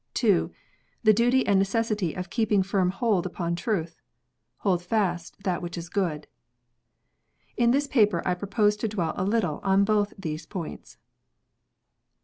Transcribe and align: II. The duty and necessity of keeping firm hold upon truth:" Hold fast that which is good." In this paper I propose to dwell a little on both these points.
II. 0.23 0.49
The 1.03 1.13
duty 1.13 1.45
and 1.45 1.59
necessity 1.59 2.15
of 2.15 2.31
keeping 2.31 2.63
firm 2.63 2.89
hold 2.89 3.27
upon 3.27 3.55
truth:" 3.55 4.01
Hold 4.65 4.81
fast 4.81 5.43
that 5.43 5.61
which 5.61 5.77
is 5.77 5.89
good." 5.89 6.25
In 7.55 7.69
this 7.69 7.85
paper 7.85 8.23
I 8.25 8.33
propose 8.33 8.75
to 8.77 8.87
dwell 8.87 9.13
a 9.15 9.23
little 9.23 9.59
on 9.61 9.83
both 9.85 10.15
these 10.17 10.47
points. 10.47 10.97